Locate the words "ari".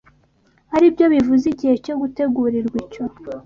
0.75-0.87